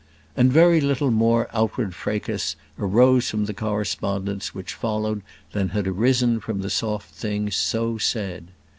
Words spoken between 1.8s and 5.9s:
fracas arose from the correspondence which followed than had